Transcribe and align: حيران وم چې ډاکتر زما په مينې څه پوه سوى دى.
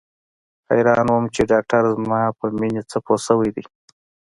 حيران 0.69 1.07
وم 1.11 1.25
چې 1.35 1.41
ډاکتر 1.51 1.81
زما 1.99 2.21
په 2.39 2.45
مينې 2.59 2.81
څه 2.89 2.97
پوه 3.05 3.17
سوى 3.27 3.49
دى. 3.55 3.65